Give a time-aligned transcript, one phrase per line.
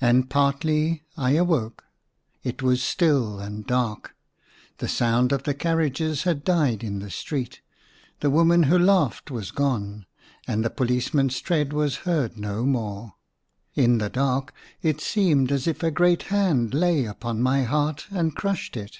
[0.00, 1.82] And partly I awoke.
[2.44, 4.14] It was still and dark;
[4.78, 7.60] the sound of the carriages had died in the street;
[8.20, 10.06] the woman who laughed was gone;
[10.46, 13.14] and the policeman's tread was heard no more.
[13.74, 18.36] In the dark it seemed as if a great hand lay upon my heart, and
[18.36, 18.98] crushed it.